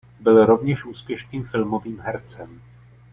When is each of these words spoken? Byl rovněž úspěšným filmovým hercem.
Byl 0.19 0.45
rovněž 0.45 0.85
úspěšným 0.85 1.43
filmovým 1.43 1.99
hercem. 2.01 2.61